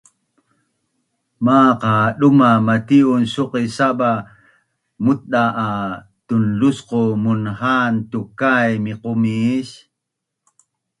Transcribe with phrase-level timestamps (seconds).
[1.45, 4.11] Maaq a duma matiun suqis saba
[5.03, 5.67] nutda’ a
[6.27, 9.67] tunlusqu munhaan tukai miqumis